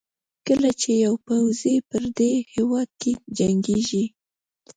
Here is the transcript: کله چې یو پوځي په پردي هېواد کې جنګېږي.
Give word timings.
کله 0.47 0.69
چې 0.81 0.91
یو 1.05 1.13
پوځي 1.27 1.75
په 1.79 1.85
پردي 1.89 2.31
هېواد 2.53 2.89
کې 3.01 3.11
جنګېږي. 3.37 4.03